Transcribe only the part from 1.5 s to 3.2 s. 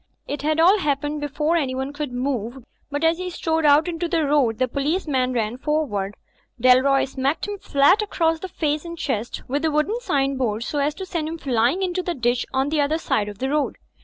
anyone could move, but as